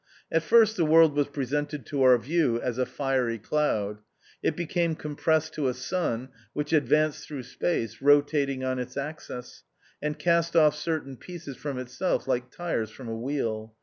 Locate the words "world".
0.83-1.15